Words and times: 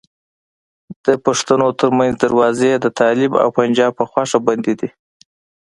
د 1.05 1.07
پښتنو 1.25 1.67
ترمنځ 1.79 2.13
دروازې 2.23 2.71
د 2.79 2.85
طالب 2.99 3.31
او 3.43 3.47
پنجاب 3.57 3.91
په 3.99 4.03
خوښه 4.11 4.37
بندي 4.47 4.73
دي. 4.79 4.89